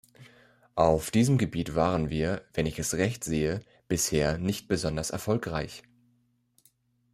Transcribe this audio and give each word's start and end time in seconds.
Auf 0.73 1.11
diesem 1.11 1.37
Gebiet 1.37 1.75
waren 1.75 2.09
wir, 2.09 2.43
wenn 2.55 2.65
ich 2.65 2.79
es 2.79 2.95
recht 2.95 3.23
sehe, 3.23 3.59
bisher 3.87 4.39
nicht 4.39 4.67
besonders 4.67 5.11
erfolgreich. 5.11 5.83